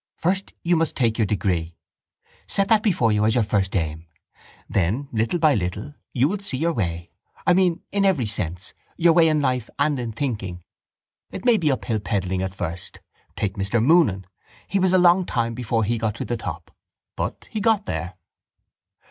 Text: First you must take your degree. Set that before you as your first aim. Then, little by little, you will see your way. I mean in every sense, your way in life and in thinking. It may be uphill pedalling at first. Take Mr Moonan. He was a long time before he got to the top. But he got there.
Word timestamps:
First 0.17 0.55
you 0.63 0.75
must 0.75 0.95
take 0.95 1.19
your 1.19 1.27
degree. 1.27 1.75
Set 2.47 2.69
that 2.69 2.81
before 2.81 3.11
you 3.11 3.23
as 3.23 3.35
your 3.35 3.43
first 3.43 3.75
aim. 3.75 4.07
Then, 4.67 5.07
little 5.11 5.37
by 5.37 5.53
little, 5.53 5.93
you 6.11 6.27
will 6.27 6.39
see 6.39 6.57
your 6.57 6.73
way. 6.73 7.11
I 7.45 7.53
mean 7.53 7.83
in 7.91 8.03
every 8.03 8.25
sense, 8.25 8.73
your 8.97 9.13
way 9.13 9.27
in 9.27 9.41
life 9.41 9.69
and 9.77 9.99
in 9.99 10.11
thinking. 10.11 10.63
It 11.29 11.45
may 11.45 11.57
be 11.57 11.71
uphill 11.71 11.99
pedalling 11.99 12.41
at 12.41 12.55
first. 12.55 12.99
Take 13.35 13.57
Mr 13.57 13.79
Moonan. 13.79 14.25
He 14.67 14.79
was 14.79 14.91
a 14.91 14.97
long 14.97 15.23
time 15.23 15.53
before 15.53 15.83
he 15.83 15.99
got 15.99 16.15
to 16.15 16.25
the 16.25 16.35
top. 16.35 16.71
But 17.15 17.45
he 17.51 17.59
got 17.61 17.85
there. 17.85 18.15